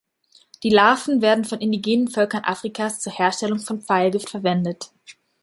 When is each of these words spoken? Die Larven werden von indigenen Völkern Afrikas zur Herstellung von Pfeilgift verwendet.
Die 0.63 0.71
Larven 0.71 1.21
werden 1.21 1.45
von 1.45 1.61
indigenen 1.61 2.07
Völkern 2.07 2.43
Afrikas 2.43 2.99
zur 3.01 3.13
Herstellung 3.13 3.59
von 3.59 3.81
Pfeilgift 3.83 4.31
verwendet. 4.31 4.91